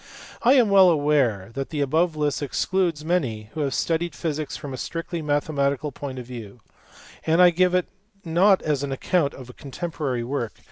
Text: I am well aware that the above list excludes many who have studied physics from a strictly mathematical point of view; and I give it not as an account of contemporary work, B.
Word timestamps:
I 0.41 0.53
am 0.53 0.71
well 0.71 0.89
aware 0.89 1.51
that 1.53 1.69
the 1.69 1.79
above 1.81 2.15
list 2.15 2.41
excludes 2.41 3.05
many 3.05 3.51
who 3.53 3.59
have 3.59 3.75
studied 3.75 4.15
physics 4.15 4.57
from 4.57 4.73
a 4.73 4.77
strictly 4.77 5.21
mathematical 5.21 5.91
point 5.91 6.17
of 6.17 6.25
view; 6.25 6.59
and 7.23 7.39
I 7.39 7.51
give 7.51 7.75
it 7.75 7.85
not 8.25 8.63
as 8.63 8.81
an 8.81 8.91
account 8.91 9.35
of 9.35 9.55
contemporary 9.57 10.23
work, 10.23 10.55
B. 10.55 10.59